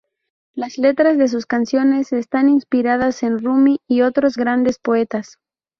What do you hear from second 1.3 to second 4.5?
canciones están inspiradas en Rumi y otros